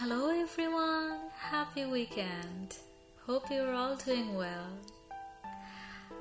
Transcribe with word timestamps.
Hello, 0.00 0.30
everyone. 0.30 1.18
Happy 1.36 1.84
weekend. 1.84 2.74
Hope 3.26 3.50
you're 3.50 3.74
all 3.74 3.96
doing 3.96 4.34
well. 4.34 4.70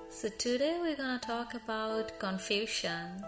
So, 0.09 0.27
today 0.27 0.77
we're 0.81 0.97
gonna 0.97 1.17
talk 1.17 1.53
about 1.53 2.19
confusion. 2.19 3.23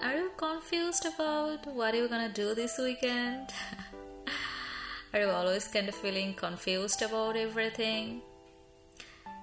Are 0.00 0.14
you 0.14 0.30
confused 0.36 1.04
about 1.04 1.66
what 1.66 1.96
you're 1.96 2.06
gonna 2.06 2.32
do 2.32 2.54
this 2.54 2.78
weekend? 2.78 3.48
Are 5.14 5.18
you 5.18 5.30
always 5.30 5.66
kind 5.66 5.88
of 5.88 5.96
feeling 5.96 6.34
confused 6.34 7.02
about 7.02 7.36
everything? 7.36 8.22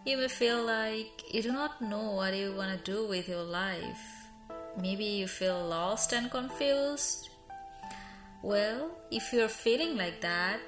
You 0.05 0.19
may 0.19 0.29
feel 0.29 0.63
like 0.63 1.33
you 1.33 1.41
do 1.41 1.51
not 1.51 1.81
know 1.81 2.11
what 2.11 2.33
you 2.33 2.53
want 2.53 2.71
to 2.71 2.91
do 2.91 3.05
with 3.05 3.27
your 3.27 3.43
life. 3.43 4.05
Maybe 4.81 5.03
you 5.03 5.27
feel 5.27 5.67
lost 5.67 6.13
and 6.13 6.31
confused. 6.31 7.29
Well, 8.41 8.91
if 9.11 9.33
you're 9.33 9.49
feeling 9.49 9.97
like 9.97 10.21
that, 10.21 10.61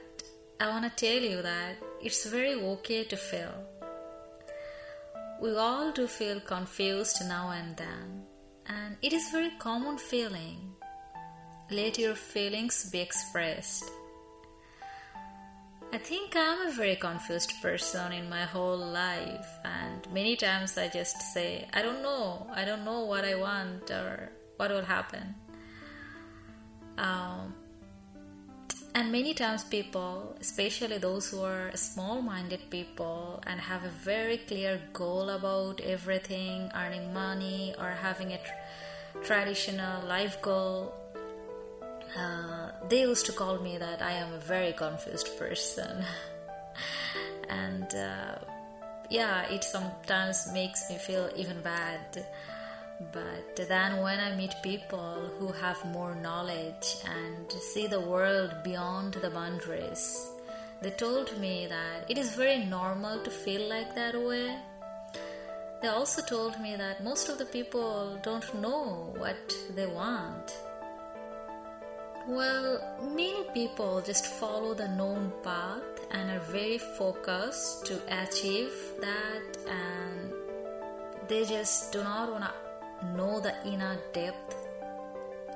I 0.60 0.68
want 0.68 0.84
to 0.84 1.06
tell 1.06 1.21
you 1.21 1.42
that 1.42 1.78
it's 2.02 2.25
very 2.25 2.54
okay 2.54 3.06
to 3.06 3.16
feel. 3.16 3.64
We 5.42 5.56
all 5.56 5.93
do 5.93 6.06
feel 6.06 6.42
confused 6.42 7.26
now 7.26 7.52
and 7.52 7.78
then, 7.78 8.24
and 8.68 8.98
it 9.02 9.14
is 9.14 9.32
very 9.32 9.52
common 9.57 9.98
feeling. 9.98 10.74
Let 11.71 11.98
your 11.98 12.15
feelings 12.15 12.89
be 12.92 13.00
expressed. 13.00 13.90
I 15.93 15.98
think 15.98 16.36
I'm 16.36 16.68
a 16.68 16.71
very 16.71 16.98
confused 16.98 17.54
person 17.62 18.12
in 18.12 18.29
my 18.29 18.43
whole 18.43 18.78
life, 18.78 19.48
and 19.64 20.06
many 20.12 20.36
times 20.36 20.78
I 20.78 20.90
just 20.90 21.21
say, 21.34 21.70
I 21.74 21.82
don't 21.82 22.04
know, 22.04 22.48
I 22.54 22.65
don't 22.65 22.84
know 22.84 23.06
what 23.06 23.24
I 23.24 23.36
want 23.36 23.90
or 23.90 24.29
what 24.57 24.71
will 24.71 24.84
happen. 24.84 25.36
Um, 26.98 27.56
and 28.93 29.11
many 29.11 29.33
times, 29.33 29.63
people, 29.63 30.36
especially 30.41 30.97
those 30.97 31.29
who 31.29 31.41
are 31.41 31.71
small 31.75 32.22
minded 32.22 32.69
people 32.69 33.42
and 33.48 33.59
have 33.59 33.83
a 33.86 33.89
very 33.89 34.38
clear 34.38 34.81
goal 34.92 35.30
about 35.30 35.80
everything, 35.81 36.70
earning 36.75 37.14
money 37.14 37.73
or 37.80 37.89
having 37.89 38.33
a 38.33 38.38
tr- 38.38 39.23
traditional 39.23 40.06
life 40.08 40.42
goal, 40.42 40.94
uh, 42.17 42.72
they 42.89 43.02
used 43.02 43.25
to 43.28 43.31
call 43.31 43.59
me 43.59 43.78
that 43.78 44.02
I 44.02 44.11
am 44.11 44.33
a 44.33 44.39
very 44.39 44.73
confused 44.73 45.38
person. 45.39 46.03
and 47.50 47.94
uh, 47.95 48.36
yeah, 49.09 49.50
it 49.50 49.64
sometimes 49.64 50.50
makes 50.53 50.89
me 50.89 50.98
feel 50.98 51.30
even 51.36 51.61
bad. 51.61 52.26
But 53.12 53.68
then 53.68 54.02
when 54.02 54.20
I 54.20 54.36
meet 54.36 54.54
people 54.62 55.32
who 55.38 55.52
have 55.54 55.84
more 55.86 56.16
knowledge 56.16 56.98
and 57.06 57.52
see 57.52 57.88
the 57.88 58.00
world 58.00 58.54
beyond 58.64 59.14
the 59.14 59.30
boundaries, 59.30 60.30
they 60.82 60.92
told 60.92 61.38
me 61.40 61.68
that 61.68 62.10
it 62.10 62.18
is 62.18 62.36
very 62.36 62.66
normal 62.66 63.24
to 63.24 63.30
feel 63.30 63.68
like 63.70 63.96
that 63.96 64.16
way. 64.16 64.58
They 65.82 65.88
also 65.88 66.22
told 66.22 66.60
me 66.60 66.76
that 66.76 67.04
most 67.04 67.30
of 67.30 67.38
the 67.38 67.46
people 67.46 68.20
don't 68.24 68.54
know 68.62 69.14
what 69.18 69.54
they 69.76 69.88
want 69.88 70.54
well, 72.28 72.80
many 73.16 73.44
people 73.54 74.02
just 74.02 74.28
follow 74.28 74.74
the 74.74 74.88
known 74.90 75.32
path 75.44 75.82
and 76.12 76.30
are 76.30 76.46
very 76.52 76.78
focused 76.78 77.86
to 77.88 78.00
achieve 78.24 78.74
that, 79.00 79.58
and 79.68 80.32
they 81.28 81.46
just 81.46 81.92
do 81.92 82.04
not 82.04 82.32
want 82.32 82.44
to 82.44 82.70
know 83.16 83.40
the 83.40 83.56
inner 83.66 83.98
depth 84.14 84.56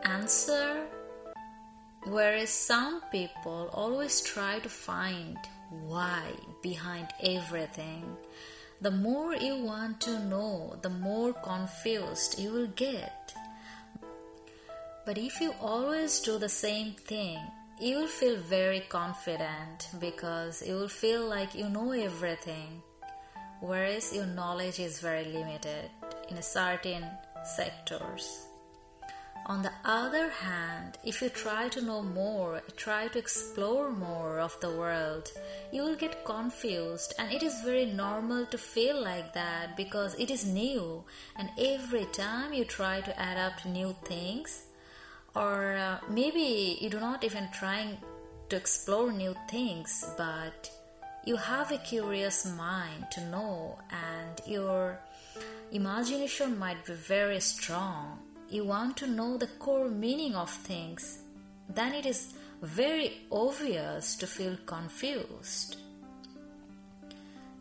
answer. 0.03 0.85
Whereas 2.05 2.49
some 2.49 3.01
people 3.11 3.69
always 3.73 4.21
try 4.21 4.59
to 4.59 4.69
find 4.69 5.37
why 5.69 6.21
behind 6.61 7.07
everything. 7.23 8.17
The 8.81 8.91
more 8.91 9.33
you 9.35 9.55
want 9.63 10.01
to 10.01 10.19
know, 10.19 10.77
the 10.81 10.89
more 10.89 11.33
confused 11.33 12.39
you 12.39 12.51
will 12.51 12.67
get. 12.67 13.33
But 15.05 15.17
if 15.17 15.39
you 15.39 15.53
always 15.61 16.19
do 16.19 16.37
the 16.37 16.49
same 16.49 16.93
thing, 16.93 17.39
you 17.79 17.97
will 17.97 18.07
feel 18.07 18.37
very 18.37 18.81
confident 18.81 19.89
because 19.99 20.65
you 20.65 20.75
will 20.75 20.87
feel 20.87 21.27
like 21.27 21.53
you 21.55 21.69
know 21.69 21.91
everything, 21.91 22.81
whereas 23.59 24.13
your 24.13 24.25
knowledge 24.25 24.79
is 24.79 24.99
very 24.99 25.25
limited 25.25 25.89
in 26.29 26.37
a 26.37 26.41
certain 26.41 27.05
sectors. 27.45 28.47
On 29.47 29.61
the 29.61 29.71
other 29.83 30.29
hand, 30.29 30.97
if 31.03 31.21
you 31.21 31.29
try 31.29 31.69
to 31.69 31.81
know 31.81 32.01
more, 32.01 32.63
try 32.75 33.07
to 33.09 33.19
explore 33.19 33.91
more 33.91 34.39
of 34.39 34.59
the 34.59 34.71
world, 34.71 35.31
you 35.71 35.83
will 35.83 35.95
get 35.95 36.25
confused, 36.25 37.13
and 37.19 37.31
it 37.31 37.43
is 37.43 37.61
very 37.61 37.85
normal 37.85 38.47
to 38.47 38.57
feel 38.57 38.99
like 38.99 39.33
that 39.33 39.77
because 39.77 40.15
it 40.15 40.31
is 40.31 40.45
new, 40.45 41.03
and 41.35 41.49
every 41.59 42.05
time 42.05 42.53
you 42.53 42.65
try 42.65 43.01
to 43.01 43.11
adapt 43.11 43.67
new 43.67 43.95
things, 44.05 44.63
or 45.35 45.75
uh, 45.75 45.99
maybe 46.09 46.79
you 46.81 46.89
do 46.89 46.99
not 46.99 47.23
even 47.23 47.47
trying 47.51 47.97
to 48.49 48.55
explore 48.55 49.11
new 49.11 49.35
things 49.49 50.05
but 50.17 50.69
you 51.25 51.35
have 51.35 51.71
a 51.71 51.77
curious 51.79 52.45
mind 52.45 53.05
to 53.11 53.21
know 53.29 53.77
and 53.91 54.41
your 54.45 54.99
imagination 55.71 56.57
might 56.57 56.85
be 56.85 56.93
very 56.93 57.39
strong. 57.39 58.19
You 58.49 58.65
want 58.65 58.97
to 58.97 59.07
know 59.07 59.37
the 59.37 59.47
core 59.59 59.89
meaning 59.89 60.35
of 60.35 60.49
things. 60.49 61.19
Then 61.67 61.93
it 61.93 62.05
is 62.05 62.33
very 62.61 63.13
obvious 63.31 64.15
to 64.17 64.27
feel 64.27 64.57
confused. 64.65 65.77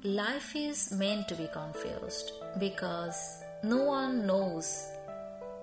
Life 0.02 0.54
is 0.54 0.92
meant 0.92 1.28
to 1.28 1.34
be 1.34 1.48
confused 1.52 2.32
because 2.58 3.42
no 3.62 3.84
one 3.84 4.26
knows 4.26 4.86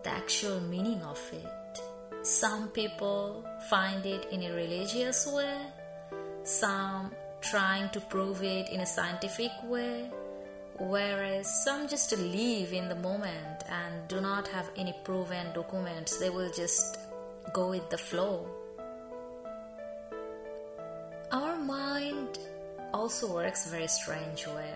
the 0.03 0.09
actual 0.09 0.59
meaning 0.61 1.01
of 1.03 1.21
it. 1.31 1.81
Some 2.23 2.69
people 2.69 3.45
find 3.69 4.05
it 4.05 4.27
in 4.31 4.43
a 4.43 4.53
religious 4.53 5.27
way, 5.27 5.57
some 6.43 7.11
trying 7.41 7.89
to 7.89 7.99
prove 7.99 8.41
it 8.43 8.69
in 8.69 8.81
a 8.81 8.85
scientific 8.85 9.51
way, 9.63 10.09
whereas 10.79 11.63
some 11.63 11.87
just 11.87 12.11
live 12.17 12.73
in 12.73 12.89
the 12.89 12.95
moment 12.95 13.63
and 13.69 14.07
do 14.07 14.21
not 14.21 14.47
have 14.47 14.69
any 14.75 14.93
proven 15.03 15.47
documents. 15.53 16.17
They 16.17 16.29
will 16.29 16.51
just 16.51 16.97
go 17.53 17.69
with 17.69 17.89
the 17.89 17.97
flow. 17.97 18.47
Our 21.31 21.57
mind 21.57 22.39
also 22.93 23.33
works 23.33 23.67
very 23.67 23.87
strange 23.87 24.47
way. 24.47 24.73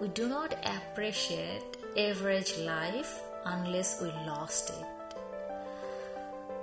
We 0.00 0.08
do 0.08 0.28
not 0.28 0.54
appreciate 0.64 1.76
average 1.96 2.56
life 2.58 3.20
unless 3.44 4.00
we 4.00 4.08
lost 4.26 4.70
it. 4.70 4.86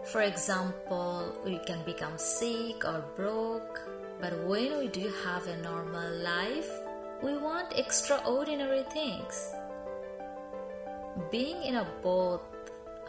For 0.06 0.22
example, 0.22 1.36
we 1.46 1.60
can 1.60 1.84
become 1.84 2.18
sick 2.18 2.84
or 2.86 3.04
broke, 3.16 3.82
but 4.20 4.34
when 4.46 4.80
we 4.80 4.88
do 4.88 5.12
have 5.24 5.46
a 5.48 5.58
normal 5.58 6.10
life, 6.18 6.72
we 7.22 7.38
want 7.38 7.78
extraordinary 7.78 8.84
things. 8.84 9.54
Being 11.32 11.64
in 11.64 11.76
a 11.76 11.86
both 12.02 12.42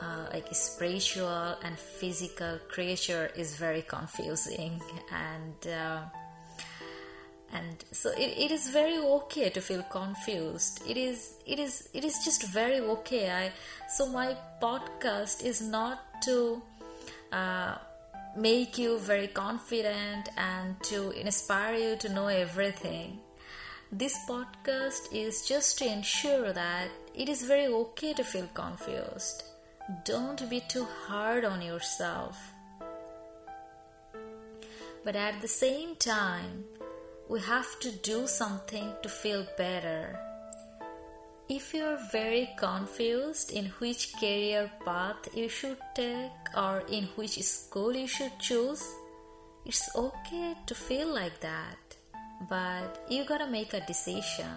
uh, 0.00 0.26
like 0.32 0.47
spiritual 0.53 1.56
and 1.62 1.78
physical 1.78 2.59
creature 2.69 3.31
is 3.37 3.56
very 3.56 3.82
confusing 3.82 4.81
and 5.12 5.72
uh, 5.72 6.00
and 7.53 7.84
so 7.93 8.10
it, 8.10 8.32
it 8.38 8.50
is 8.50 8.71
very 8.71 8.97
okay 8.97 9.50
to 9.50 9.60
feel 9.60 9.82
confused 9.91 10.82
it 10.88 10.97
is 10.97 11.34
it 11.47 11.59
is 11.59 11.88
it 11.92 12.04
is 12.04 12.25
just 12.25 12.47
very 12.47 12.81
okay 12.81 13.31
i 13.31 13.53
so 13.88 14.06
my 14.09 14.34
podcast 14.62 15.44
is 15.44 15.60
not 15.60 16.00
to 16.22 16.62
uh, 17.32 17.75
make 18.37 18.78
you 18.78 18.98
very 18.98 19.27
confident 19.28 20.28
and 20.36 20.80
to 20.84 21.10
inspire 21.10 21.74
you 21.74 21.97
to 21.97 22.09
know 22.09 22.27
everything. 22.27 23.18
This 23.92 24.16
podcast 24.28 25.13
is 25.13 25.47
just 25.47 25.78
to 25.78 25.87
ensure 25.87 26.53
that 26.53 26.89
it 27.15 27.28
is 27.28 27.42
very 27.42 27.66
okay 27.66 28.13
to 28.15 28.25
feel 28.25 28.48
confused. 28.54 29.42
Don't 30.04 30.48
be 30.48 30.60
too 30.69 30.87
hard 31.07 31.45
on 31.45 31.60
yourself. 31.60 32.39
But 35.04 35.16
at 35.16 35.41
the 35.41 35.48
same 35.48 35.97
time, 35.97 36.65
we 37.28 37.41
have 37.41 37.81
to 37.81 37.91
do 37.91 38.27
something 38.27 38.92
to 39.03 39.09
feel 39.09 39.47
better 39.57 40.19
if 41.51 41.75
you're 41.75 41.98
very 42.13 42.48
confused 42.57 43.51
in 43.51 43.65
which 43.81 44.13
career 44.21 44.71
path 44.84 45.28
you 45.34 45.48
should 45.48 45.78
take 45.97 46.57
or 46.57 46.84
in 46.89 47.07
which 47.16 47.42
school 47.42 47.92
you 47.92 48.07
should 48.07 48.39
choose, 48.39 48.84
it's 49.66 49.91
okay 49.97 50.54
to 50.66 50.75
feel 50.77 51.09
like 51.13 51.41
that, 51.41 51.97
but 52.48 53.04
you 53.09 53.25
gotta 53.25 53.47
make 53.47 53.75
a 53.75 53.84
decision. 53.87 54.57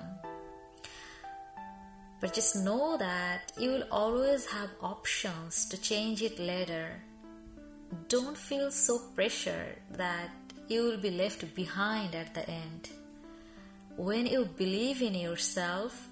But 2.20 2.34
just 2.34 2.56
know 2.56 2.96
that 2.98 3.52
you 3.60 3.72
will 3.72 3.88
always 3.92 4.46
have 4.46 4.70
options 4.82 5.66
to 5.66 5.78
change 5.78 6.22
it 6.22 6.40
later. 6.40 7.02
don't 8.10 8.38
feel 8.38 8.72
so 8.72 8.98
pressured 9.16 9.78
that 9.92 10.30
you 10.68 10.84
will 10.84 10.98
be 10.98 11.12
left 11.12 11.54
behind 11.56 12.16
at 12.16 12.34
the 12.34 12.48
end. 12.50 12.90
When 13.98 14.26
you 14.26 14.46
believe 14.46 15.02
in 15.02 15.14
yourself 15.14 16.08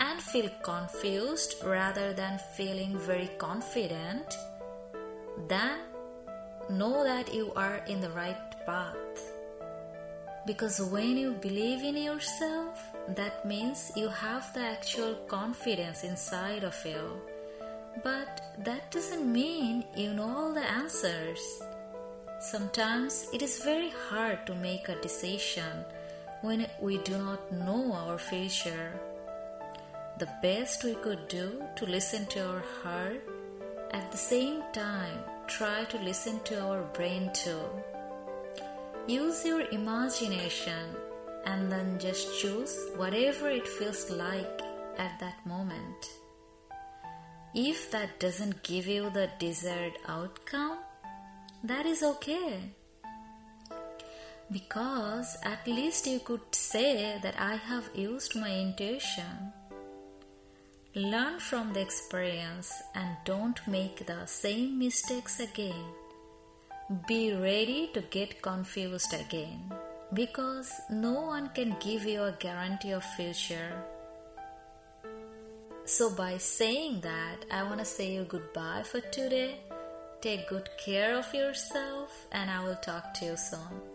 and 0.00 0.20
feel 0.20 0.50
confused 0.62 1.54
rather 1.64 2.12
than 2.12 2.40
feeling 2.56 2.98
very 2.98 3.30
confident, 3.38 4.34
then 5.48 5.78
know 6.70 7.04
that 7.04 7.32
you 7.32 7.52
are 7.54 7.84
in 7.86 8.00
the 8.00 8.10
right 8.10 8.66
path. 8.66 9.39
Because 10.46 10.80
when 10.80 11.16
you 11.18 11.32
believe 11.32 11.82
in 11.82 11.96
yourself, 11.96 12.82
that 13.08 13.44
means 13.44 13.92
you 13.94 14.08
have 14.08 14.52
the 14.54 14.60
actual 14.60 15.14
confidence 15.28 16.02
inside 16.04 16.64
of 16.64 16.76
you. 16.84 17.20
But 18.02 18.40
that 18.64 18.90
doesn't 18.90 19.30
mean 19.30 19.84
you 19.96 20.14
know 20.14 20.28
all 20.28 20.52
the 20.54 20.64
answers. 20.64 21.40
Sometimes 22.40 23.28
it 23.34 23.42
is 23.42 23.62
very 23.62 23.92
hard 24.08 24.46
to 24.46 24.54
make 24.54 24.88
a 24.88 25.00
decision 25.02 25.84
when 26.40 26.66
we 26.80 26.96
do 26.98 27.18
not 27.18 27.52
know 27.52 27.92
our 27.92 28.16
future. 28.16 28.92
The 30.18 30.28
best 30.40 30.84
we 30.84 30.94
could 30.94 31.28
do 31.28 31.62
to 31.76 31.84
listen 31.84 32.24
to 32.26 32.48
our 32.48 32.64
heart, 32.82 33.22
at 33.90 34.10
the 34.10 34.18
same 34.18 34.62
time, 34.72 35.18
try 35.48 35.84
to 35.84 35.98
listen 35.98 36.40
to 36.44 36.60
our 36.62 36.82
brain 36.94 37.30
too. 37.34 37.60
Use 39.10 39.44
your 39.44 39.62
imagination 39.72 40.94
and 41.44 41.72
then 41.72 41.98
just 41.98 42.40
choose 42.40 42.72
whatever 42.94 43.50
it 43.50 43.66
feels 43.66 44.08
like 44.08 44.62
at 44.98 45.18
that 45.18 45.44
moment. 45.44 46.10
If 47.52 47.90
that 47.90 48.20
doesn't 48.20 48.62
give 48.62 48.86
you 48.86 49.10
the 49.10 49.28
desired 49.40 49.94
outcome, 50.06 50.78
that 51.64 51.86
is 51.86 52.04
okay. 52.04 52.70
Because 54.52 55.36
at 55.42 55.66
least 55.66 56.06
you 56.06 56.20
could 56.20 56.54
say 56.54 57.18
that 57.20 57.34
I 57.36 57.56
have 57.56 57.90
used 57.92 58.36
my 58.36 58.56
intuition. 58.56 59.52
Learn 60.94 61.40
from 61.40 61.72
the 61.72 61.80
experience 61.80 62.72
and 62.94 63.16
don't 63.24 63.58
make 63.66 64.06
the 64.06 64.24
same 64.26 64.78
mistakes 64.78 65.40
again. 65.40 65.84
Be 67.06 67.32
ready 67.32 67.88
to 67.94 68.00
get 68.00 68.42
confused 68.42 69.14
again 69.14 69.72
because 70.12 70.72
no 70.90 71.12
one 71.20 71.48
can 71.50 71.76
give 71.78 72.04
you 72.04 72.24
a 72.24 72.32
guarantee 72.32 72.90
of 72.90 73.04
future. 73.14 73.70
So 75.84 76.10
by 76.10 76.38
saying 76.38 77.02
that, 77.02 77.44
I 77.48 77.62
want 77.62 77.78
to 77.78 77.84
say 77.84 78.12
you 78.14 78.24
goodbye 78.24 78.82
for 78.82 78.98
today. 78.98 79.60
Take 80.20 80.48
good 80.48 80.68
care 80.84 81.16
of 81.16 81.32
yourself 81.32 82.26
and 82.32 82.50
I 82.50 82.64
will 82.64 82.74
talk 82.74 83.14
to 83.20 83.24
you 83.24 83.36
soon. 83.36 83.89